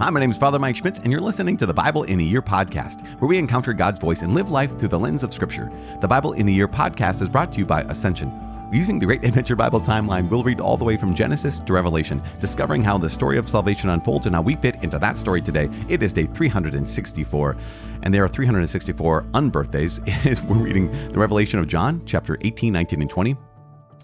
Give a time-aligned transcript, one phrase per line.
[0.00, 2.22] Hi, my name is Father Mike Schmitz, and you're listening to the Bible in a
[2.22, 5.72] Year podcast, where we encounter God's voice and live life through the lens of Scripture.
[6.00, 8.30] The Bible in a Year podcast is brought to you by Ascension.
[8.72, 12.22] Using the Great Adventure Bible timeline, we'll read all the way from Genesis to Revelation,
[12.38, 15.68] discovering how the story of salvation unfolds and how we fit into that story today.
[15.88, 17.56] It is day 364,
[18.04, 20.44] and there are 364 unbirthdays.
[20.48, 23.36] We're reading the Revelation of John, chapter 18, 19, and 20.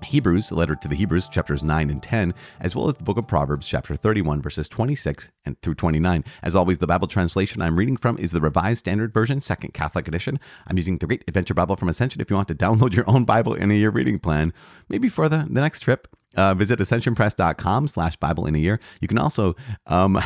[0.04, 3.18] Hebrews, the letter to the Hebrews, chapters 9 and 10, as well as the book
[3.18, 6.24] of Proverbs, chapter 31, verses 26 and through 29.
[6.42, 10.06] As always, the Bible translation I'm reading from is the Revised Standard Version, Second Catholic
[10.06, 10.38] Edition.
[10.66, 12.20] I'm using the Great Adventure Bible from Ascension.
[12.20, 14.52] If you want to download your own Bible in a year reading plan,
[14.88, 18.80] maybe for the, the next trip, uh, visit ascensionpress.com slash Bible in a year.
[19.00, 19.56] You can also...
[19.86, 20.20] Um,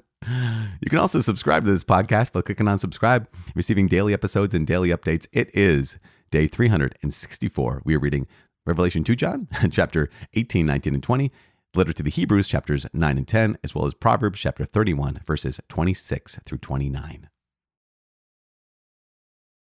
[0.81, 4.67] You can also subscribe to this podcast by clicking on subscribe, receiving daily episodes and
[4.67, 5.27] daily updates.
[5.31, 5.99] It is
[6.31, 7.81] day 364.
[7.85, 8.27] We are reading
[8.67, 11.31] Revelation 2 John, chapter 18, 19, and 20,
[11.73, 15.61] letter to the Hebrews, chapters 9 and 10, as well as Proverbs, chapter 31, verses
[15.69, 17.29] 26 through 29.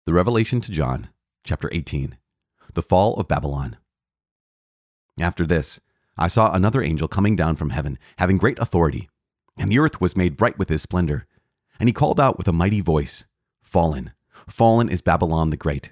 [0.07, 1.09] The Revelation to John,
[1.43, 2.17] chapter 18,
[2.73, 3.77] the fall of Babylon.
[5.19, 5.79] After this,
[6.17, 9.09] I saw another angel coming down from heaven, having great authority,
[9.59, 11.27] and the earth was made bright with his splendor.
[11.79, 13.25] And he called out with a mighty voice
[13.61, 14.13] Fallen,
[14.49, 15.91] fallen is Babylon the Great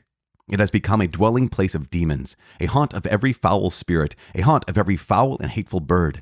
[0.50, 4.42] it has become a dwelling place of demons, a haunt of every foul spirit, a
[4.42, 6.22] haunt of every foul and hateful bird.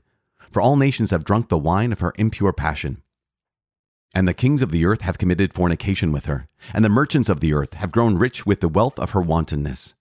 [0.50, 3.02] For all nations have drunk the wine of her impure passion.
[4.16, 7.40] And the kings of the earth have committed fornication with her, and the merchants of
[7.40, 9.96] the earth have grown rich with the wealth of her wantonness.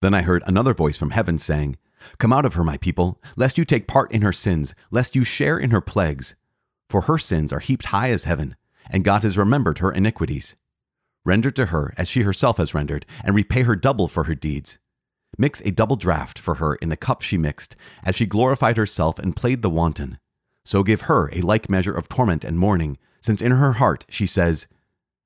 [0.00, 1.76] Then I heard another voice from heaven saying,
[2.18, 5.24] Come out of her, my people, lest you take part in her sins, lest you
[5.24, 6.34] share in her plagues.
[6.88, 8.56] For her sins are heaped high as heaven,
[8.88, 10.54] and God has remembered her iniquities.
[11.24, 14.78] Render to her as she herself has rendered, and repay her double for her deeds.
[15.38, 19.18] Mix a double draught for her in the cup she mixed, as she glorified herself
[19.18, 20.18] and played the wanton.
[20.64, 24.26] So give her a like measure of torment and mourning, since in her heart she
[24.26, 24.66] says,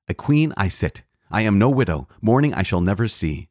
[0.08, 3.48] A queen I sit, I am no widow, mourning I shall never see.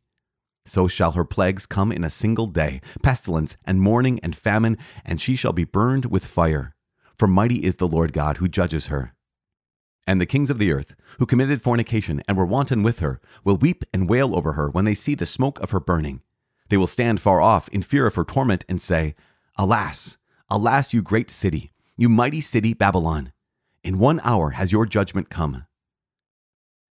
[0.65, 5.21] So shall her plagues come in a single day, pestilence and mourning and famine, and
[5.21, 6.75] she shall be burned with fire.
[7.17, 9.13] For mighty is the Lord God who judges her.
[10.07, 13.57] And the kings of the earth, who committed fornication and were wanton with her, will
[13.57, 16.21] weep and wail over her when they see the smoke of her burning.
[16.69, 19.15] They will stand far off in fear of her torment and say,
[19.57, 20.17] Alas,
[20.49, 23.33] alas, you great city, you mighty city Babylon!
[23.83, 25.65] In one hour has your judgment come.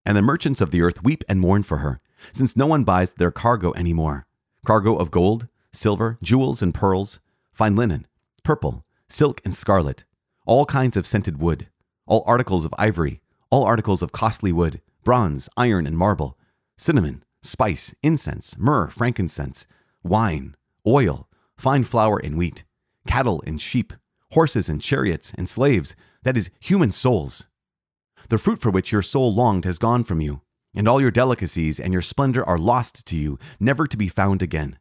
[0.06, 2.02] And the merchants of the earth weep and mourn for her,
[2.34, 4.28] since no one buys their cargo any more
[4.66, 7.20] cargo of gold, silver, jewels, and pearls,
[7.54, 8.08] fine linen,
[8.44, 10.04] purple, silk, and scarlet,
[10.46, 11.70] all kinds of scented wood
[12.08, 16.38] all articles of ivory, all articles of costly wood, bronze, iron, and marble,
[16.78, 19.68] cinnamon, spice, incense, myrrh, frankincense,
[20.04, 20.56] wine,
[20.86, 22.64] oil, fine flour and wheat,
[23.08, 23.94] cattle and sheep,
[24.32, 27.46] horses and chariots and slaves, that is, human souls.
[28.30, 30.42] The fruit for which your soul longed has gone from you,
[30.76, 34.42] and all your delicacies and your splendor are lost to you, never to be found
[34.42, 34.80] again.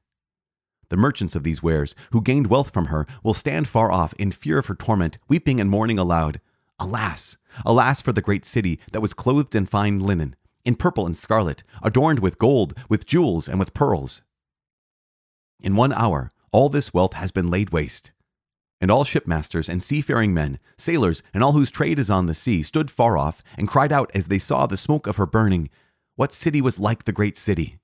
[0.89, 4.33] The merchants of these wares, who gained wealth from her, will stand far off in
[4.33, 6.41] fear of her torment, weeping and mourning aloud.
[6.79, 11.17] Alas, alas for the great city that was clothed in fine linen, in purple and
[11.17, 14.23] scarlet, adorned with gold, with jewels, and with pearls.
[15.61, 18.13] In one hour, all this wealth has been laid waste.
[18.81, 22.63] And all shipmasters and seafaring men, sailors, and all whose trade is on the sea
[22.63, 25.71] stood far off and cried out as they saw the smoke of her burning,
[26.17, 27.79] What city was like the great city?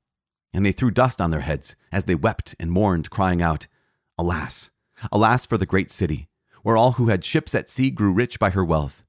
[0.52, 3.66] And they threw dust on their heads as they wept and mourned, crying out,
[4.18, 4.70] Alas,
[5.10, 6.28] alas for the great city,
[6.62, 9.04] where all who had ships at sea grew rich by her wealth.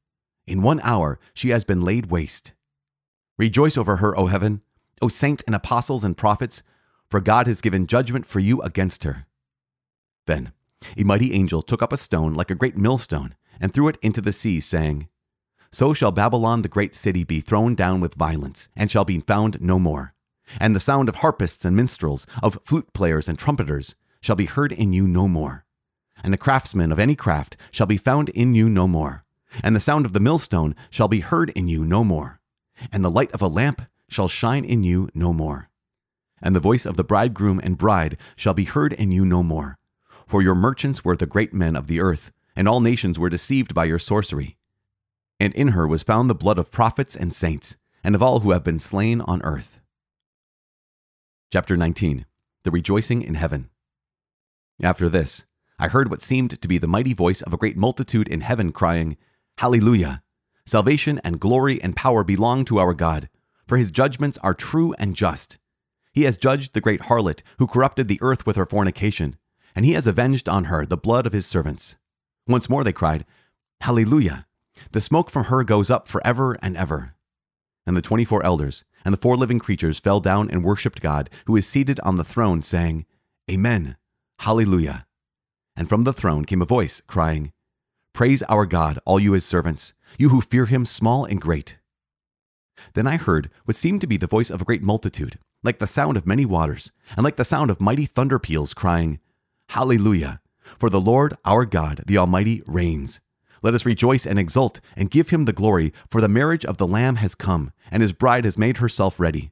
[0.48, 2.54] In one hour she has been laid waste.
[3.38, 4.62] Rejoice over her, O heaven,
[5.02, 6.64] O saints and apostles and prophets,
[7.10, 9.26] for God has given judgment for you against her.
[10.28, 10.52] Then
[10.98, 14.22] a mighty angel took up a stone like a great millstone and threw it into
[14.22, 15.08] the sea, saying,
[15.72, 19.62] So shall Babylon the great city be thrown down with violence, and shall be found
[19.62, 20.14] no more.
[20.60, 24.72] And the sound of harpists and minstrels, of flute players and trumpeters, shall be heard
[24.72, 25.66] in you no more
[26.24, 29.24] and the craftsman of any craft shall be found in you no more,
[29.64, 32.40] and the sound of the millstone shall be heard in you no more,
[32.92, 35.70] and the light of a lamp shall shine in you no more.
[36.42, 39.78] And the voice of the bridegroom and bride shall be heard in you no more.
[40.26, 43.74] For your merchants were the great men of the earth, and all nations were deceived
[43.74, 44.58] by your sorcery.
[45.40, 48.52] And in her was found the blood of prophets and saints, and of all who
[48.52, 49.80] have been slain on earth.
[51.52, 52.26] Chapter 19
[52.64, 53.70] The Rejoicing in Heaven.
[54.82, 55.46] After this,
[55.82, 58.72] I heard what seemed to be the mighty voice of a great multitude in heaven
[58.72, 59.18] crying,
[59.58, 60.22] Hallelujah!
[60.64, 63.30] Salvation and glory and power belong to our God,
[63.68, 65.58] for his judgments are true and just.
[66.14, 69.38] He has judged the great harlot who corrupted the earth with her fornication,
[69.76, 71.96] and he has avenged on her the blood of his servants.
[72.48, 73.26] Once more they cried,
[73.82, 74.46] Hallelujah!
[74.92, 77.16] The smoke from her goes up forever and ever.
[77.88, 81.28] And the twenty four elders and the four living creatures fell down and worshipped God,
[81.48, 83.08] who is seated on the throne, saying,
[83.50, 83.98] Amen,
[84.38, 85.08] Hallelujah.
[85.76, 87.52] And from the throne came a voice crying,
[88.14, 91.78] Praise our God, all you his servants, you who fear him, small and great.
[92.94, 95.88] Then I heard what seemed to be the voice of a great multitude, like the
[95.88, 99.20] sound of many waters, and like the sound of mighty thunder peals, crying,
[99.70, 100.42] Hallelujah!
[100.78, 103.22] For the Lord our God, the Almighty, reigns.
[103.64, 106.88] Let us rejoice and exult and give him the glory, for the marriage of the
[106.88, 109.52] Lamb has come, and his bride has made herself ready.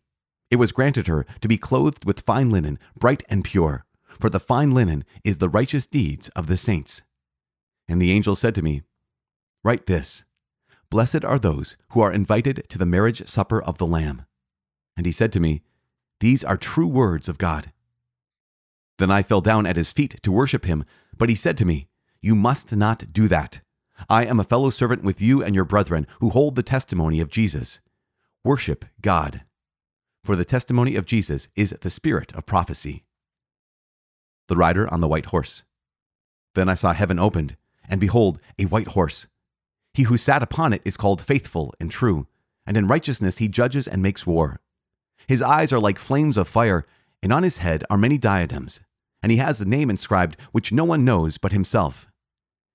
[0.49, 3.85] It was granted her to be clothed with fine linen, bright and pure,
[4.19, 7.01] for the fine linen is the righteous deeds of the saints.
[7.87, 8.83] And the angel said to me,
[9.63, 10.25] Write this
[10.89, 14.25] Blessed are those who are invited to the marriage supper of the Lamb.
[14.97, 15.61] And he said to me,
[16.19, 17.71] These are true words of God.
[18.97, 20.83] Then I fell down at his feet to worship him,
[21.17, 21.87] but he said to me,
[22.21, 23.61] You must not do that.
[24.09, 27.29] I am a fellow servant with you and your brethren who hold the testimony of
[27.29, 27.79] Jesus.
[28.43, 29.43] Worship God.
[30.23, 33.05] For the testimony of Jesus is the spirit of prophecy.
[34.49, 35.63] The rider on the white horse.
[36.55, 37.55] Then I saw heaven opened,
[37.87, 39.27] and behold, a white horse.
[39.93, 42.27] He who sat upon it is called faithful and true,
[42.65, 44.59] and in righteousness he judges and makes war.
[45.27, 46.87] His eyes are like flames of fire,
[47.21, 48.81] and on his head are many diadems,
[49.21, 52.07] and he has a name inscribed which no one knows but himself.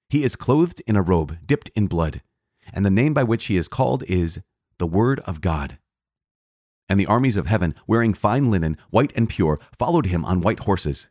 [0.08, 2.22] He is clothed in a robe dipped in blood,
[2.72, 4.38] and the name by which he is called is
[4.78, 5.78] the Word of God.
[6.88, 10.60] And the armies of heaven, wearing fine linen, white and pure, followed him on white
[10.60, 11.08] horses.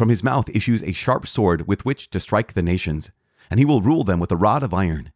[0.00, 3.10] From his mouth issues a sharp sword with which to strike the nations,
[3.50, 5.12] and he will rule them with a rod of iron.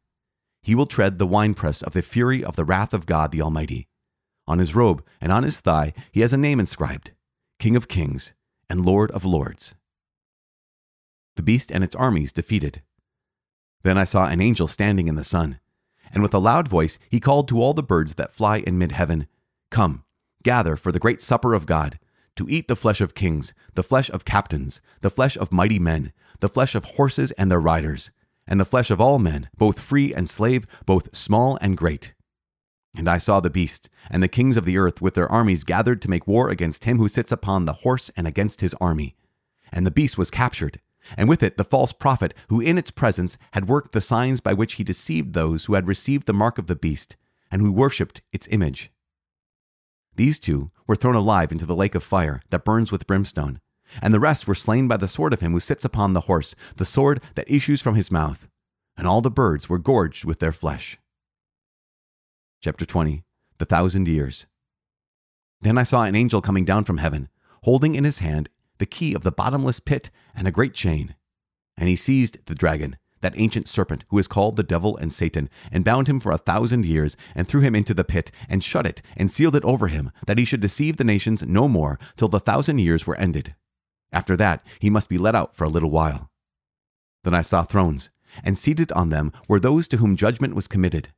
[0.62, 3.88] He will tread the winepress of the fury of the wrath of God the Almighty.
[4.46, 7.12] On his robe and on his thigh he has a name inscribed
[7.58, 8.34] King of Kings
[8.68, 9.74] and Lord of Lords.
[11.36, 12.82] The beast and its armies defeated.
[13.84, 15.60] Then I saw an angel standing in the sun,
[16.12, 18.92] and with a loud voice he called to all the birds that fly in mid
[18.92, 19.28] heaven
[19.70, 20.04] Come,
[20.42, 21.98] gather for the great supper of God,
[22.36, 26.12] to eat the flesh of kings, the flesh of captains, the flesh of mighty men,
[26.40, 28.10] the flesh of horses and their riders,
[28.46, 32.14] and the flesh of all men, both free and slave, both small and great.
[32.96, 36.00] And I saw the beast, and the kings of the earth with their armies gathered
[36.02, 39.16] to make war against him who sits upon the horse and against his army.
[39.72, 40.80] And the beast was captured
[41.16, 44.52] and with it the false prophet who in its presence had worked the signs by
[44.52, 47.16] which he deceived those who had received the mark of the beast
[47.50, 48.90] and who worshipped its image.
[50.16, 53.60] These two were thrown alive into the lake of fire that burns with brimstone,
[54.00, 56.54] and the rest were slain by the sword of him who sits upon the horse,
[56.76, 58.48] the sword that issues from his mouth,
[58.96, 60.98] and all the birds were gorged with their flesh.
[62.60, 63.24] Chapter 20
[63.58, 64.46] The Thousand Years.
[65.60, 67.28] Then I saw an angel coming down from heaven,
[67.62, 71.14] holding in his hand the key of the bottomless pit, and a great chain.
[71.76, 75.48] And he seized the dragon, that ancient serpent who is called the devil and Satan,
[75.72, 78.86] and bound him for a thousand years, and threw him into the pit, and shut
[78.86, 82.28] it, and sealed it over him, that he should deceive the nations no more till
[82.28, 83.54] the thousand years were ended.
[84.12, 86.30] After that, he must be let out for a little while.
[87.24, 88.10] Then I saw thrones,
[88.44, 91.08] and seated on them were those to whom judgment was committed.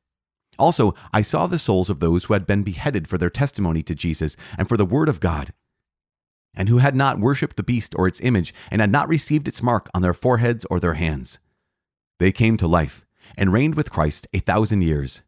[0.57, 3.93] Also, I saw the souls of those who had been beheaded for their testimony to
[3.93, 5.53] Jesus and for the word of God
[6.57, 9.61] and who had not worshipped the beast or its image, and had not received its
[9.61, 11.39] mark on their foreheads or their hands.
[12.19, 13.05] They came to life,
[13.37, 15.21] and reigned with Christ a thousand years.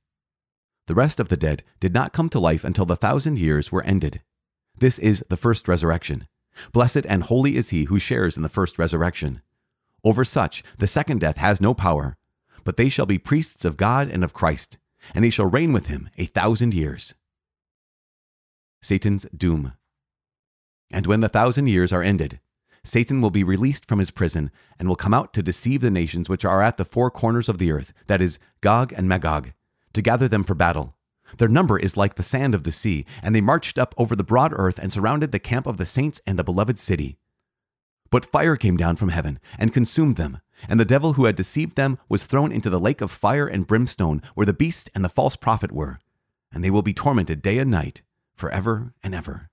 [0.88, 3.84] The rest of the dead did not come to life until the thousand years were
[3.84, 4.22] ended.
[4.78, 6.28] This is the first resurrection.
[6.72, 9.42] Blessed and holy is he who shares in the first resurrection.
[10.04, 12.18] Over such the second death has no power,
[12.64, 14.78] but they shall be priests of God and of Christ,
[15.14, 17.14] and they shall reign with him a thousand years.
[18.82, 19.74] Satan's doom.
[20.92, 22.40] And when the thousand years are ended,
[22.84, 26.30] Satan will be released from his prison and will come out to deceive the nations
[26.30, 29.54] which are at the four corners of the earth, that is, Gog and Magog,
[29.94, 30.94] to gather them for battle.
[31.38, 34.24] Their number is like the sand of the sea, and they marched up over the
[34.24, 37.18] broad earth and surrounded the camp of the saints and the beloved city.
[38.10, 41.76] But fire came down from heaven and consumed them, and the devil who had deceived
[41.76, 45.10] them was thrown into the lake of fire and brimstone, where the beast and the
[45.10, 46.00] false prophet were,
[46.52, 48.02] and they will be tormented day and night,
[48.36, 49.50] for ever and ever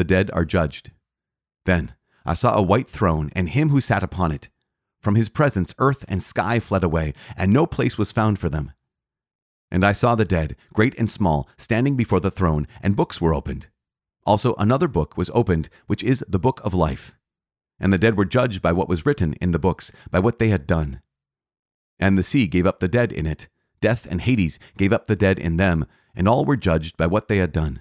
[0.00, 0.92] the dead are judged.
[1.64, 4.48] Then I saw a white throne and him who sat upon it.
[5.00, 8.72] From his presence, earth and sky fled away, and no place was found for them.
[9.70, 13.34] And I saw the dead, great and small, standing before the throne, and books were
[13.34, 13.68] opened.
[14.26, 17.14] Also, another book was opened, which is the book of life.
[17.78, 20.48] And the dead were judged by what was written in the books, by what they
[20.48, 21.00] had done.
[21.98, 23.48] And the sea gave up the dead in it.
[23.80, 27.28] Death and Hades gave up the dead in them, and all were judged by what
[27.28, 27.80] they had done.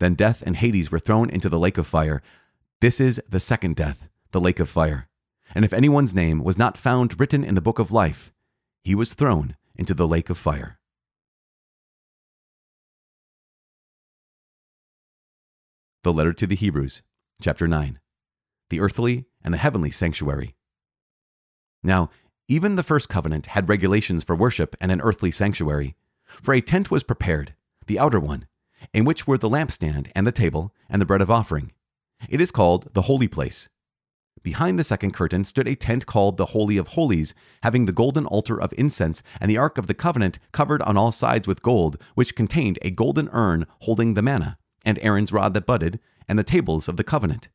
[0.00, 2.22] Then death and Hades were thrown into the lake of fire.
[2.82, 5.08] This is the second death, the lake of fire.
[5.54, 8.32] And if anyone's name was not found written in the book of life,
[8.82, 10.80] he was thrown into the lake of fire.
[16.02, 17.02] The letter to the Hebrews,
[17.40, 18.00] chapter 9
[18.70, 20.56] The earthly and the heavenly sanctuary.
[21.84, 22.10] Now,
[22.48, 25.94] even the first covenant had regulations for worship and an earthly sanctuary.
[26.24, 27.54] For a tent was prepared,
[27.86, 28.48] the outer one,
[28.92, 31.70] in which were the lampstand and the table and the bread of offering.
[32.28, 33.68] It is called the holy place.
[34.42, 38.26] Behind the second curtain stood a tent called the Holy of Holies, having the golden
[38.26, 41.96] altar of incense and the ark of the covenant covered on all sides with gold,
[42.14, 46.44] which contained a golden urn holding the manna, and Aaron's rod that budded, and the
[46.44, 47.48] tables of the covenant.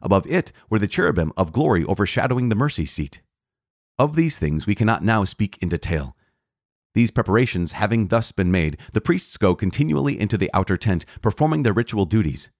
[0.00, 3.20] Above it were the cherubim of glory overshadowing the mercy seat.
[3.98, 6.16] Of these things we cannot now speak in detail.
[6.94, 11.64] These preparations having thus been made, the priests go continually into the outer tent, performing
[11.64, 12.50] their ritual duties.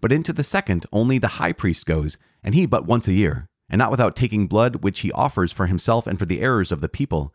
[0.00, 3.46] But into the second only the high priest goes, and he but once a year,
[3.68, 6.80] and not without taking blood which he offers for himself and for the errors of
[6.80, 7.34] the people.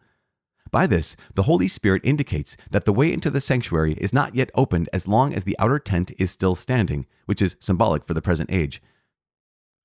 [0.71, 4.49] By this, the Holy Spirit indicates that the way into the sanctuary is not yet
[4.55, 8.21] opened as long as the outer tent is still standing, which is symbolic for the
[8.21, 8.81] present age.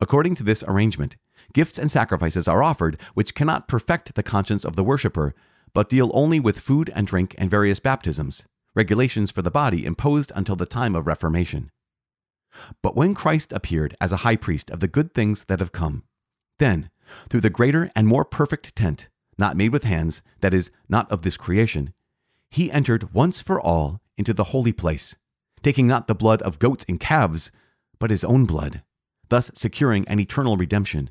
[0.00, 1.16] According to this arrangement,
[1.52, 5.34] gifts and sacrifices are offered which cannot perfect the conscience of the worshipper,
[5.74, 8.44] but deal only with food and drink and various baptisms,
[8.74, 11.70] regulations for the body imposed until the time of Reformation.
[12.82, 16.04] But when Christ appeared as a high priest of the good things that have come,
[16.58, 16.90] then,
[17.28, 21.22] through the greater and more perfect tent, not made with hands, that is, not of
[21.22, 21.92] this creation,
[22.50, 25.16] he entered once for all into the holy place,
[25.62, 27.50] taking not the blood of goats and calves,
[27.98, 28.82] but his own blood,
[29.28, 31.10] thus securing an eternal redemption.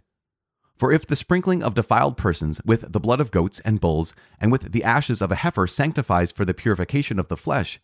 [0.75, 4.51] For if the sprinkling of defiled persons with the blood of goats and bulls and
[4.51, 7.81] with the ashes of a heifer sanctifies for the purification of the flesh,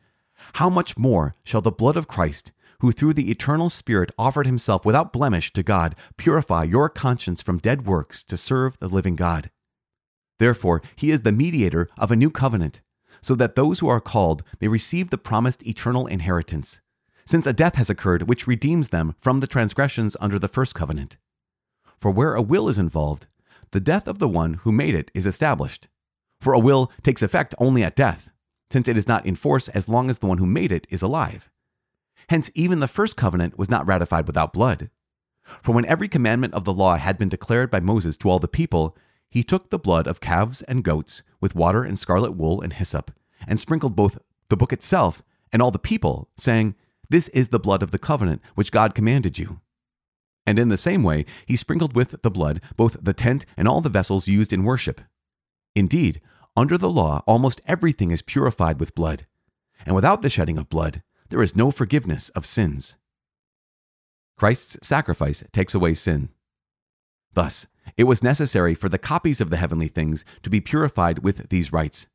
[0.54, 4.86] how much more shall the blood of Christ, who through the eternal Spirit offered himself
[4.86, 9.52] without blemish to God, purify your conscience from dead works to serve the living God?
[10.40, 12.82] Therefore, he is the mediator of a new covenant,
[13.22, 16.82] so that those who are called may receive the promised eternal inheritance,
[17.26, 21.18] since a death has occurred which redeems them from the transgressions under the first covenant.
[22.00, 23.28] For where a will is involved,
[23.72, 25.88] the death of the one who made it is established.
[26.40, 28.30] For a will takes effect only at death,
[28.72, 31.02] since it is not in force as long as the one who made it is
[31.02, 31.50] alive.
[32.30, 34.90] Hence, even the first covenant was not ratified without blood.
[35.62, 38.48] For when every commandment of the law had been declared by Moses to all the
[38.48, 38.98] people,
[39.30, 43.12] he took the blood of calves and goats, with water and scarlet wool and hyssop,
[43.48, 44.18] and sprinkled both
[44.50, 46.76] the book itself and all the people, saying,
[47.10, 49.60] This is the blood of the covenant which God commanded you.
[50.48, 53.82] And in the same way, he sprinkled with the blood both the tent and all
[53.82, 55.02] the vessels used in worship.
[55.76, 56.22] Indeed,
[56.56, 59.26] under the law, almost everything is purified with blood,
[59.86, 62.96] and without the shedding of blood, there is no forgiveness of sins.
[64.38, 66.30] Christ's sacrifice takes away sin.
[67.34, 67.68] Thus,
[67.98, 71.72] it was necessary for the copies of the heavenly things to be purified with these
[71.72, 72.08] rites,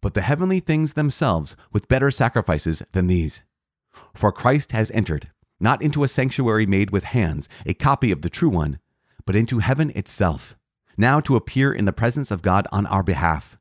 [0.00, 3.42] but the heavenly things themselves with better sacrifices than these.
[4.14, 8.30] For Christ has entered, not into a sanctuary made with hands, a copy of the
[8.30, 8.78] true one,
[9.26, 10.56] but into heaven itself,
[10.96, 13.58] now to appear in the presence of God on our behalf.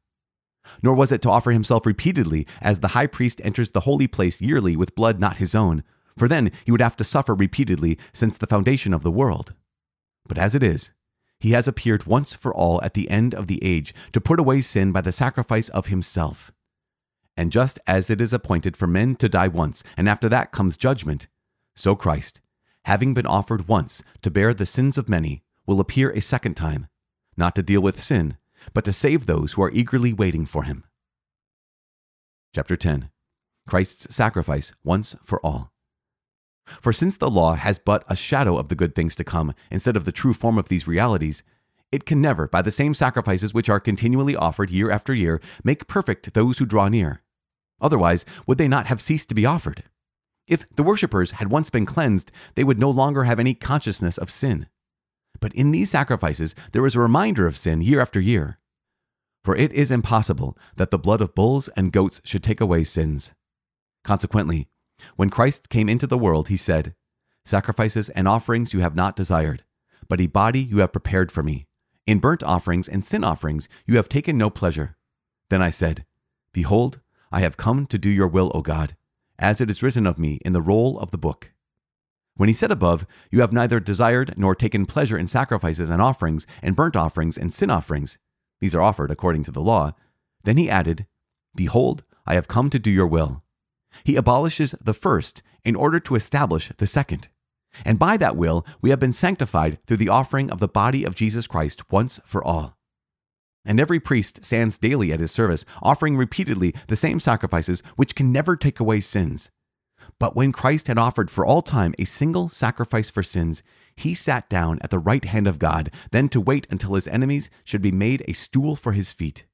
[0.81, 4.41] Nor was it to offer himself repeatedly, as the high priest enters the holy place
[4.41, 5.83] yearly with blood not his own,
[6.17, 9.53] for then he would have to suffer repeatedly since the foundation of the world.
[10.27, 10.91] But as it is,
[11.39, 14.61] he has appeared once for all at the end of the age to put away
[14.61, 16.51] sin by the sacrifice of himself.
[17.37, 20.75] And just as it is appointed for men to die once, and after that comes
[20.75, 21.27] judgment,
[21.73, 22.41] so Christ,
[22.83, 26.87] having been offered once to bear the sins of many, will appear a second time,
[27.37, 28.35] not to deal with sin,
[28.73, 30.83] but to save those who are eagerly waiting for him.
[32.53, 33.09] Chapter 10
[33.67, 35.71] Christ's sacrifice once for all.
[36.81, 39.95] For since the law has but a shadow of the good things to come instead
[39.95, 41.43] of the true form of these realities,
[41.91, 45.87] it can never, by the same sacrifices which are continually offered year after year, make
[45.87, 47.23] perfect those who draw near.
[47.81, 49.83] Otherwise, would they not have ceased to be offered?
[50.47, 54.29] If the worshippers had once been cleansed, they would no longer have any consciousness of
[54.29, 54.67] sin.
[55.39, 58.59] But in these sacrifices, there is a reminder of sin year after year.
[59.43, 63.33] For it is impossible that the blood of bulls and goats should take away sins.
[64.03, 64.67] Consequently,
[65.15, 66.93] when Christ came into the world, he said,
[67.45, 69.63] Sacrifices and offerings you have not desired,
[70.07, 71.67] but a body you have prepared for me.
[72.05, 74.97] In burnt offerings and sin offerings you have taken no pleasure.
[75.49, 76.05] Then I said,
[76.51, 76.99] Behold,
[77.31, 78.95] I have come to do your will, O God
[79.39, 81.51] as it is written of me in the roll of the book.
[82.39, 86.47] When he said above, You have neither desired nor taken pleasure in sacrifices and offerings,
[86.61, 88.17] and burnt offerings and sin offerings,
[88.61, 89.91] these are offered according to the law,
[90.45, 91.05] then he added,
[91.53, 93.43] Behold, I have come to do your will.
[94.05, 97.27] He abolishes the first in order to establish the second.
[97.83, 101.15] And by that will, we have been sanctified through the offering of the body of
[101.15, 102.77] Jesus Christ once for all.
[103.65, 108.31] And every priest stands daily at his service, offering repeatedly the same sacrifices which can
[108.31, 109.51] never take away sins.
[110.19, 113.63] But when Christ had offered for all time a single sacrifice for sins,
[113.95, 117.49] he sat down at the right hand of God, then to wait until his enemies
[117.63, 119.45] should be made a stool for his feet.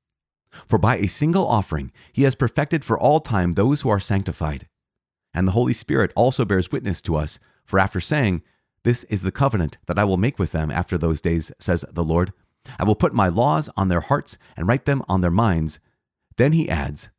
[0.68, 4.68] For by a single offering he has perfected for all time those who are sanctified.
[5.34, 8.42] And the Holy Spirit also bears witness to us, for after saying,
[8.84, 12.04] This is the covenant that I will make with them after those days, says the
[12.04, 12.34] Lord,
[12.80, 15.80] I will put my laws on their hearts and write them on their minds.
[16.38, 17.10] Then he adds,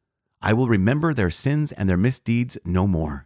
[0.43, 3.25] I will remember their sins and their misdeeds no more.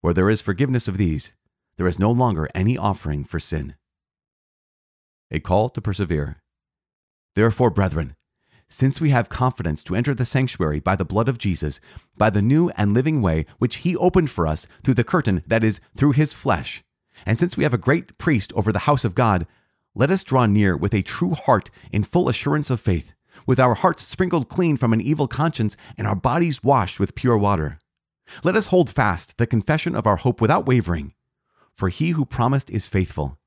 [0.00, 1.34] Where there is forgiveness of these,
[1.76, 3.74] there is no longer any offering for sin.
[5.30, 6.42] A call to persevere.
[7.34, 8.16] Therefore, brethren,
[8.68, 11.80] since we have confidence to enter the sanctuary by the blood of Jesus,
[12.16, 15.64] by the new and living way which he opened for us through the curtain that
[15.64, 16.84] is, through his flesh,
[17.26, 19.46] and since we have a great priest over the house of God,
[19.94, 23.12] let us draw near with a true heart in full assurance of faith,
[23.44, 27.36] with our hearts sprinkled clean from an evil conscience and our bodies washed with pure
[27.36, 27.79] water.
[28.44, 31.14] Let us hold fast the confession of our hope without wavering,
[31.74, 33.38] for he who promised is faithful.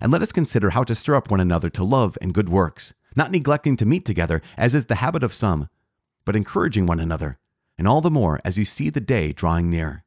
[0.00, 2.94] And let us consider how to stir up one another to love and good works
[3.16, 5.68] not neglecting to meet together, as is the habit of some,
[6.24, 7.38] but encouraging one another,
[7.78, 10.04] and all the more as you see the day drawing near.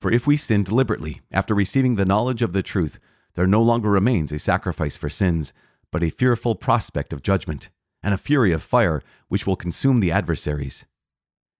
[0.00, 2.98] For if we sin deliberately after receiving the knowledge of the truth,
[3.34, 5.52] there no longer remains a sacrifice for sins,
[5.90, 7.70] but a fearful prospect of judgment,
[8.02, 10.84] and a fury of fire which will consume the adversaries.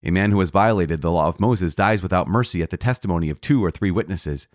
[0.07, 3.29] A man who has violated the law of Moses dies without mercy at the testimony
[3.29, 4.47] of two or three witnesses.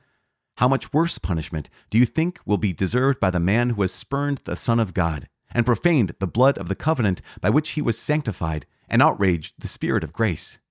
[0.55, 3.91] How much worse punishment do you think will be deserved by the man who has
[3.91, 7.81] spurned the Son of God, and profaned the blood of the covenant by which he
[7.81, 10.62] was sanctified, and outraged the Spirit of grace?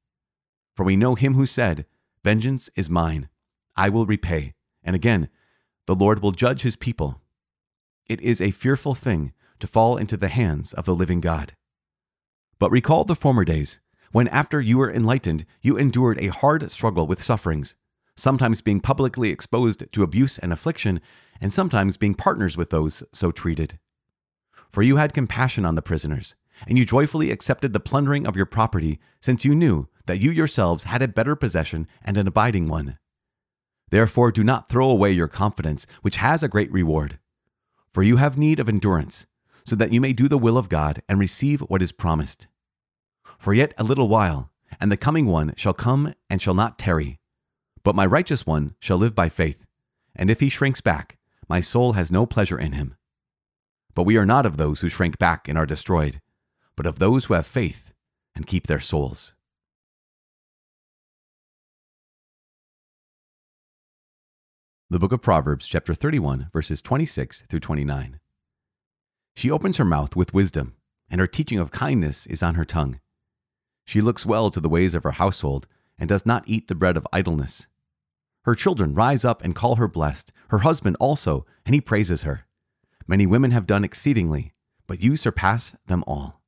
[0.74, 1.84] For we know him who said,
[2.24, 3.28] Vengeance is mine,
[3.76, 4.54] I will repay.
[4.82, 5.28] And again,
[5.86, 7.20] the Lord will judge his people.
[8.06, 11.52] It is a fearful thing to fall into the hands of the living God.
[12.58, 13.78] But recall the former days,
[14.12, 17.74] when after you were enlightened, you endured a hard struggle with sufferings
[18.20, 21.00] sometimes being publicly exposed to abuse and affliction,
[21.40, 23.78] and sometimes being partners with those so treated.
[24.70, 26.34] For you had compassion on the prisoners,
[26.68, 30.84] and you joyfully accepted the plundering of your property, since you knew that you yourselves
[30.84, 32.98] had a better possession and an abiding one.
[33.90, 37.18] Therefore, do not throw away your confidence, which has a great reward.
[37.92, 39.26] For you have need of endurance,
[39.64, 42.46] so that you may do the will of God and receive what is promised.
[43.40, 47.18] For yet a little while, and the coming one shall come and shall not tarry.
[47.82, 49.64] But my righteous one shall live by faith,
[50.14, 51.16] and if he shrinks back,
[51.48, 52.96] my soul has no pleasure in him.
[53.94, 56.20] But we are not of those who shrink back and are destroyed,
[56.76, 57.92] but of those who have faith
[58.34, 59.32] and keep their souls.
[64.90, 68.20] The book of Proverbs, chapter 31, verses 26 through 29.
[69.34, 70.74] She opens her mouth with wisdom,
[71.08, 73.00] and her teaching of kindness is on her tongue.
[73.90, 75.66] She looks well to the ways of her household,
[75.98, 77.66] and does not eat the bread of idleness.
[78.44, 82.46] Her children rise up and call her blessed, her husband also, and he praises her.
[83.08, 84.52] Many women have done exceedingly,
[84.86, 86.39] but you surpass them all.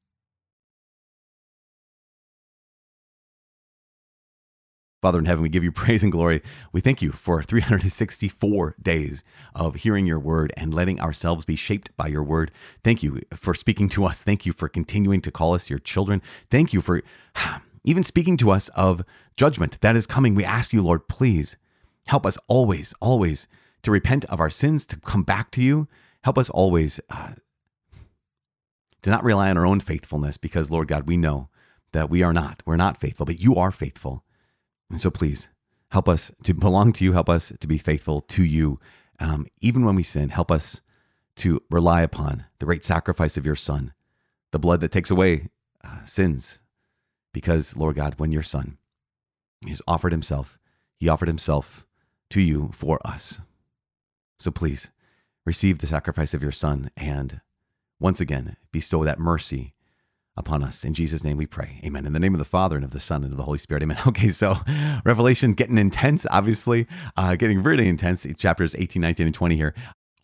[5.02, 6.42] Father in heaven, we give you praise and glory.
[6.72, 11.94] We thank you for 364 days of hearing your word and letting ourselves be shaped
[11.98, 12.50] by your word.
[12.82, 14.22] Thank you for speaking to us.
[14.22, 16.22] Thank you for continuing to call us your children.
[16.50, 17.02] Thank you for
[17.84, 19.02] even speaking to us of
[19.36, 20.34] judgment that is coming.
[20.34, 21.56] We ask you, Lord, please
[22.06, 23.46] Help us always, always
[23.82, 25.88] to repent of our sins, to come back to you.
[26.24, 27.32] Help us always uh,
[29.02, 31.48] to not rely on our own faithfulness because, Lord God, we know
[31.92, 32.62] that we are not.
[32.64, 34.24] We're not faithful, but you are faithful.
[34.92, 35.48] And so please
[35.90, 37.14] help us to belong to you.
[37.14, 38.78] Help us to be faithful to you.
[39.18, 40.82] Um, even when we sin, help us
[41.36, 43.94] to rely upon the great sacrifice of your Son,
[44.52, 45.48] the blood that takes away
[45.82, 46.60] uh, sins.
[47.32, 48.76] Because, Lord God, when your Son
[49.66, 50.58] has offered himself,
[50.98, 51.86] he offered himself
[52.30, 53.40] to you for us.
[54.38, 54.90] So please
[55.46, 57.40] receive the sacrifice of your Son and
[57.98, 59.72] once again bestow that mercy
[60.36, 60.84] upon us.
[60.84, 61.80] In Jesus' name we pray.
[61.84, 62.06] Amen.
[62.06, 63.82] In the name of the Father and of the Son and of the Holy Spirit.
[63.82, 63.98] Amen.
[64.12, 64.56] Okay, so
[65.04, 68.26] Revelation getting intense, obviously, uh, getting really intense.
[68.36, 69.74] Chapters 18, 19, and 20 here.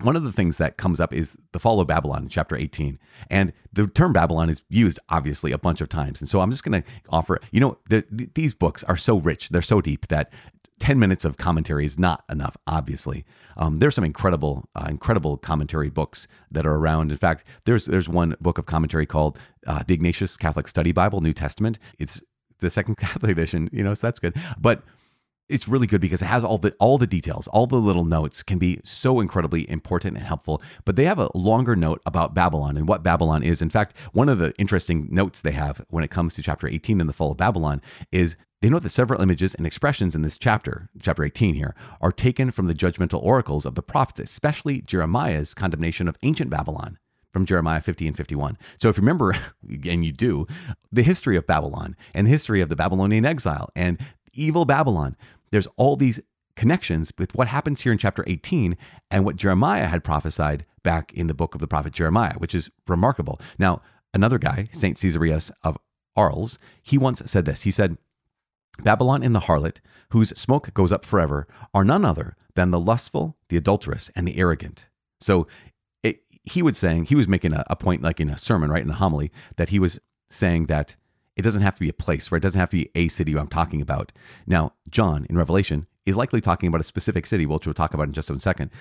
[0.00, 2.98] One of the things that comes up is the fall of Babylon, chapter 18.
[3.30, 6.20] And the term Babylon is used, obviously, a bunch of times.
[6.20, 9.18] And so I'm just going to offer, you know, the, the, these books are so
[9.18, 10.30] rich, they're so deep that
[10.78, 13.24] 10 minutes of commentary is not enough, obviously.
[13.56, 17.10] Um, there's some incredible, uh, incredible commentary books that are around.
[17.10, 21.20] In fact, there's there's one book of commentary called uh, the Ignatius Catholic Study Bible,
[21.20, 21.78] New Testament.
[21.98, 22.22] It's
[22.60, 24.36] the second Catholic edition, you know, so that's good.
[24.58, 24.82] But
[25.48, 28.42] it's really good because it has all the all the details all the little notes
[28.42, 32.76] can be so incredibly important and helpful but they have a longer note about babylon
[32.76, 36.10] and what babylon is in fact one of the interesting notes they have when it
[36.10, 37.80] comes to chapter 18 in the fall of babylon
[38.12, 42.12] is they note that several images and expressions in this chapter chapter 18 here are
[42.12, 46.98] taken from the judgmental oracles of the prophets especially jeremiah's condemnation of ancient babylon
[47.30, 48.56] from Jeremiah 50 and 51.
[48.80, 49.36] So if you remember,
[49.84, 50.46] and you do,
[50.90, 54.00] the history of Babylon and the history of the Babylonian exile and
[54.32, 55.16] evil Babylon,
[55.50, 56.20] there's all these
[56.56, 58.76] connections with what happens here in chapter 18
[59.10, 62.70] and what Jeremiah had prophesied back in the book of the prophet Jeremiah, which is
[62.88, 63.40] remarkable.
[63.58, 63.80] Now,
[64.12, 64.96] another guy, St.
[64.96, 65.78] Caesarius of
[66.16, 67.62] Arles, he once said this.
[67.62, 67.96] He said,
[68.82, 69.78] Babylon and the harlot,
[70.10, 74.38] whose smoke goes up forever, are none other than the lustful, the adulterous, and the
[74.38, 74.88] arrogant.
[75.20, 75.46] So
[76.02, 78.82] it, he was saying, he was making a, a point like in a sermon, right,
[78.82, 80.96] in a homily, that he was saying that
[81.38, 82.38] it doesn't have to be a place, right?
[82.38, 84.12] It doesn't have to be a city I'm talking about.
[84.46, 88.08] Now, John in Revelation is likely talking about a specific city, which we'll talk about
[88.08, 88.72] in just a second.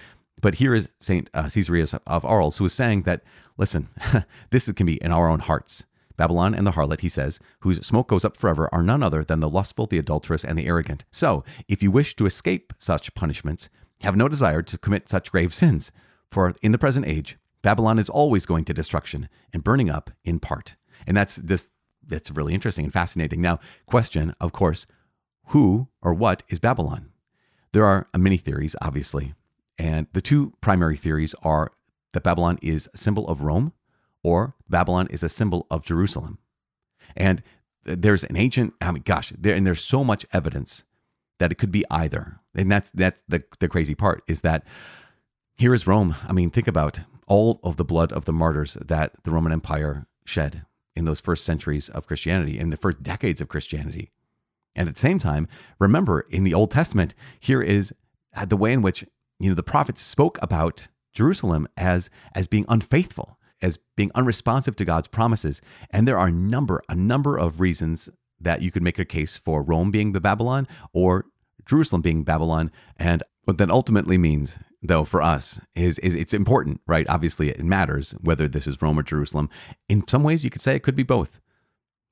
[0.42, 1.30] But here is St.
[1.36, 3.24] Uh, Caesarius of Arles, who is saying that,
[3.58, 3.90] listen,
[4.50, 5.86] this can be in our own hearts.
[6.18, 9.40] Babylon and the harlot, he says, whose smoke goes up forever, are none other than
[9.40, 11.06] the lustful, the adulterous, and the arrogant.
[11.12, 13.70] So, if you wish to escape such punishments,
[14.02, 15.92] have no desire to commit such grave sins.
[16.32, 20.40] For in the present age, Babylon is always going to destruction and burning up in
[20.40, 20.76] part.
[21.06, 21.70] And that's just
[22.08, 23.42] that's really interesting and fascinating.
[23.42, 24.86] Now, question, of course,
[25.48, 27.12] who or what is Babylon?
[27.74, 29.34] There are uh, many theories, obviously.
[29.78, 31.72] And the two primary theories are
[32.14, 33.74] that Babylon is a symbol of Rome
[34.24, 36.40] or Babylon is a symbol of Jerusalem.
[37.16, 37.44] And
[37.84, 40.84] there's an ancient, I mean, gosh, there, and there's so much evidence
[41.40, 42.40] that it could be either.
[42.56, 44.64] And that's, that's the, the crazy part is that
[45.56, 46.16] here is Rome.
[46.28, 50.08] I mean, think about all of the blood of the martyrs that the Roman Empire
[50.26, 50.66] shed
[50.98, 54.10] in those first centuries of Christianity, in the first decades of Christianity.
[54.76, 55.48] And at the same time,
[55.80, 57.94] remember in the Old Testament, here is
[58.36, 59.06] uh, the way in which
[59.40, 64.86] you know the prophets spoke about Jerusalem as as being unfaithful, as being unresponsive to
[64.86, 65.62] God's promises.
[65.92, 69.38] And there are a number, a number of reasons that you could make a case
[69.38, 71.26] for Rome being the Babylon or
[71.68, 72.72] Jerusalem being Babylon.
[72.98, 77.08] And what that ultimately means though for us is is it's important, right?
[77.10, 79.50] Obviously, it matters whether this is Rome or Jerusalem.
[79.90, 81.40] In some ways, you could say it could be both.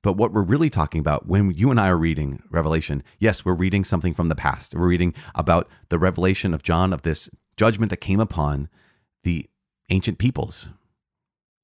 [0.02, 3.54] But what we're really talking about when you and I are reading Revelation, yes, we're
[3.54, 4.74] reading something from the past.
[4.74, 8.68] We're reading about the revelation of John of this judgment that came upon
[9.24, 9.46] the
[9.90, 10.68] ancient peoples.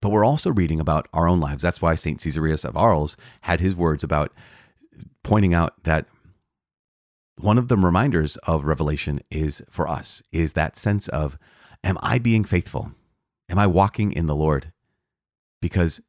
[0.00, 1.62] But we're also reading about our own lives.
[1.62, 2.18] That's why St.
[2.18, 4.32] Caesarius of Arles had his words about
[5.22, 6.06] pointing out that
[7.38, 11.38] one of the reminders of revelation is for us is that sense of
[11.82, 12.92] am i being faithful?
[13.48, 14.72] Am i walking in the lord?
[15.60, 16.00] Because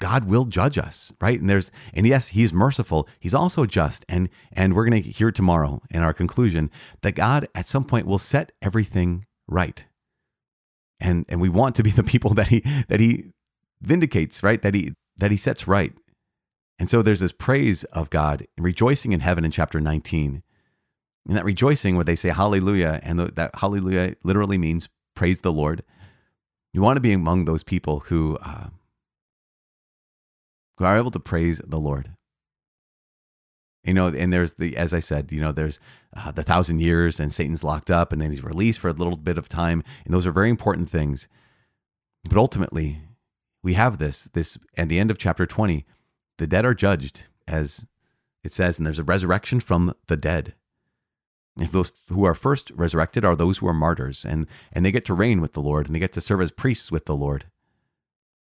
[0.00, 1.40] god will judge us right?
[1.40, 5.30] And there's and yes he's merciful he's also just and and we're going to hear
[5.30, 6.70] tomorrow in our conclusion
[7.02, 9.86] that god at some point will set everything right.
[11.00, 13.32] And and we want to be the people that he that he
[13.80, 14.60] vindicates right?
[14.62, 15.92] That he that he sets right
[16.78, 20.42] and so there's this praise of God, rejoicing in heaven in chapter 19.
[21.26, 25.84] And that rejoicing, where they say hallelujah, and that hallelujah literally means praise the Lord.
[26.72, 28.66] You want to be among those people who, uh,
[30.76, 32.10] who are able to praise the Lord.
[33.84, 35.78] You know, and there's the, as I said, you know, there's
[36.16, 39.16] uh, the thousand years and Satan's locked up and then he's released for a little
[39.16, 39.84] bit of time.
[40.04, 41.28] And those are very important things.
[42.24, 43.02] But ultimately,
[43.62, 45.84] we have this, this, at the end of chapter 20,
[46.38, 47.86] the dead are judged, as
[48.42, 50.54] it says, and there's a resurrection from the dead.
[51.56, 55.04] If those who are first resurrected are those who are martyrs, and, and they get
[55.06, 57.46] to reign with the Lord, and they get to serve as priests with the Lord.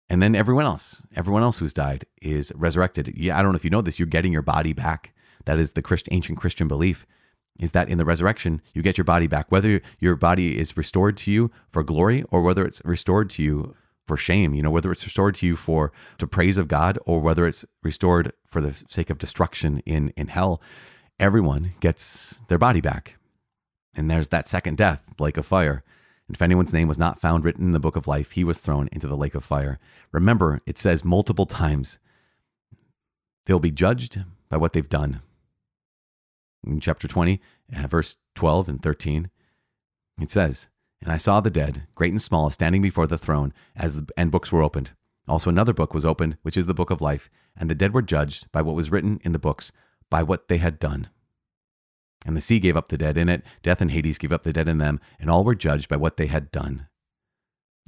[0.09, 3.13] And then everyone else, everyone else who's died is resurrected.
[3.17, 5.15] Yeah, I don't know if you know this, you're getting your body back.
[5.47, 7.07] That is the Christ, ancient Christian belief,
[7.59, 11.17] is that in the resurrection, you get your body back, whether your body is restored
[11.19, 13.75] to you for glory or whether it's restored to you
[14.13, 17.19] for shame, you know, whether it's restored to you for to praise of God or
[17.19, 20.61] whether it's restored for the sake of destruction in in hell,
[21.19, 23.17] everyone gets their body back.
[23.95, 25.83] And there's that second death, lake of fire.
[26.29, 28.59] And if anyone's name was not found written in the book of life, he was
[28.59, 29.79] thrown into the lake of fire.
[30.13, 31.99] Remember, it says multiple times
[33.47, 35.23] they'll be judged by what they've done.
[36.67, 37.41] In chapter 20,
[37.75, 39.31] uh, verse 12 and 13,
[40.21, 40.69] it says,
[41.03, 44.31] and I saw the dead, great and small, standing before the throne, as the, and
[44.31, 44.93] books were opened.
[45.27, 48.03] Also another book was opened, which is the book of life, and the dead were
[48.03, 49.73] judged by what was written in the books,
[50.11, 51.09] by what they had done.
[52.25, 54.53] And the sea gave up the dead in it, death and Hades gave up the
[54.53, 56.87] dead in them, and all were judged by what they had done.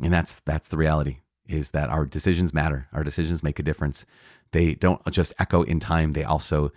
[0.03, 2.89] And that's that's the reality is that our decisions matter.
[2.93, 4.07] Our decisions make a difference.
[4.51, 6.73] They don't just echo in time, they also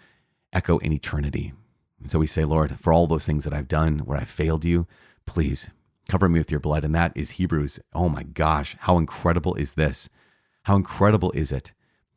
[0.54, 1.54] echo in eternity.
[2.00, 4.66] And so we say, Lord, for all those things that I've done where I've failed
[4.66, 4.86] you,
[5.26, 5.70] please
[6.08, 6.84] cover me with your blood.
[6.84, 7.80] And that is Hebrews.
[7.94, 10.10] Oh my gosh, how incredible is this?
[10.64, 11.74] How incredible is it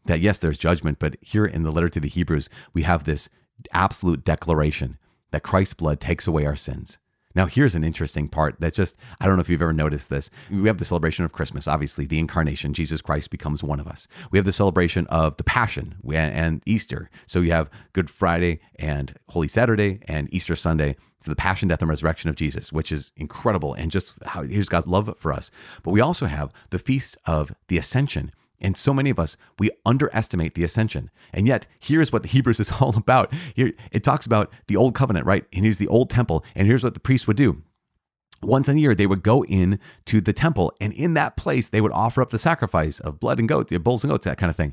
[0.07, 3.29] that, yes, there's judgment, but here in the letter to the Hebrews, we have this
[3.73, 4.99] absolute declaration
[5.31, 6.99] that Christ's blood takes away our sins.
[7.35, 10.31] Now, here's an interesting part that just, I don't know if you've ever noticed this.
[10.51, 14.09] We have the celebration of Christmas, obviously, the incarnation, Jesus Christ becomes one of us.
[14.31, 17.09] We have the celebration of the Passion and Easter.
[17.27, 20.97] So you have Good Friday and Holy Saturday and Easter Sunday.
[21.19, 24.71] It's the passion, death, and resurrection of Jesus, which is incredible and just how here's
[24.71, 25.51] God's love for us.
[25.83, 29.71] But we also have the feast of the Ascension, and so many of us, we
[29.85, 31.11] underestimate the ascension.
[31.33, 33.33] And yet, here's what the Hebrews is all about.
[33.55, 35.45] Here it talks about the old covenant, right?
[35.53, 36.45] And here's the old temple.
[36.55, 37.63] And here's what the priests would do.
[38.43, 41.81] Once a year, they would go in to the temple, and in that place, they
[41.81, 44.57] would offer up the sacrifice of blood and goats, bulls and goats, that kind of
[44.57, 44.73] thing.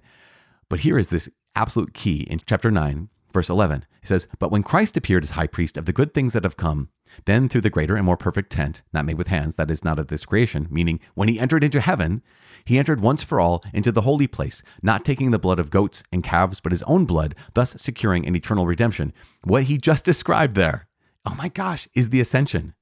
[0.69, 3.86] But here is this absolute key in chapter 9, verse 11.
[4.02, 6.58] It says, But when Christ appeared as high priest of the good things that have
[6.58, 6.90] come,
[7.26, 10.00] then through the greater and more perfect tent, not made with hands, that is not
[10.00, 12.22] of this creation, meaning when he entered into heaven,
[12.66, 16.04] he entered once for all into the holy place, not taking the blood of goats
[16.12, 19.13] and calves, but his own blood, thus securing an eternal redemption.
[19.44, 20.88] What he just described there,
[21.26, 22.74] oh my gosh, is the ascension.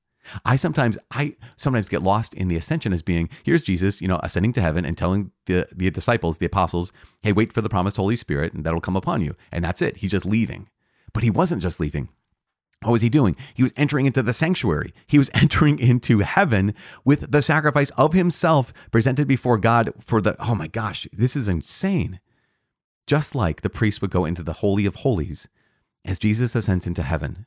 [0.43, 4.19] I sometimes I sometimes get lost in the ascension as being here's Jesus, you know,
[4.23, 6.91] ascending to heaven and telling the the disciples, the apostles,
[7.23, 9.35] hey, wait for the promised Holy Spirit and that'll come upon you.
[9.51, 9.97] And that's it.
[9.97, 10.69] He's just leaving.
[11.13, 12.09] But he wasn't just leaving.
[12.81, 13.35] What was he doing?
[13.53, 14.93] He was entering into the sanctuary.
[15.07, 20.35] He was entering into heaven with the sacrifice of himself presented before God for the,
[20.39, 22.19] oh my gosh, this is insane.
[23.07, 25.47] Just like the priest would go into the Holy of Holies,
[26.03, 27.45] as Jesus ascends into heaven,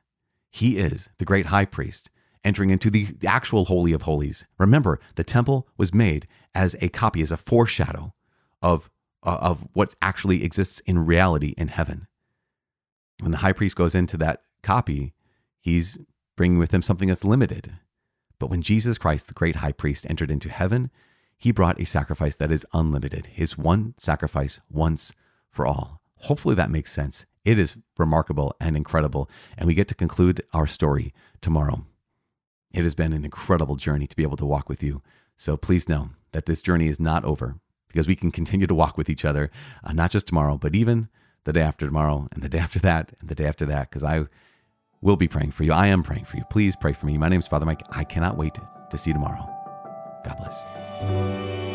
[0.51, 2.11] he is the great high priest
[2.45, 4.47] entering into the actual Holy of Holies.
[4.59, 8.15] Remember, the temple was made as a copy, as a foreshadow
[8.63, 8.91] of,
[9.23, 12.07] uh, of what actually exists in reality in heaven.
[13.21, 15.15] When the high priest goes into that copy,
[15.61, 15.99] He's
[16.37, 17.75] bringing with him something that's limited.
[18.39, 20.91] But when Jesus Christ, the great high priest, entered into heaven,
[21.37, 25.13] he brought a sacrifice that is unlimited, his one sacrifice once
[25.51, 26.01] for all.
[26.23, 27.27] Hopefully that makes sense.
[27.45, 29.29] It is remarkable and incredible.
[29.57, 31.87] And we get to conclude our story tomorrow.
[32.73, 35.03] It has been an incredible journey to be able to walk with you.
[35.37, 37.57] So please know that this journey is not over
[37.89, 39.51] because we can continue to walk with each other,
[39.83, 41.09] uh, not just tomorrow, but even
[41.45, 43.89] the day after tomorrow and the day after that and the day after that.
[43.89, 44.27] Because I
[45.01, 45.73] We'll be praying for you.
[45.73, 46.45] I am praying for you.
[46.51, 47.19] Please pray for me.
[47.19, 47.83] My name is Father Mike.
[47.93, 48.59] I cannot wait
[48.91, 49.47] to see you tomorrow.
[50.25, 51.68] God bless.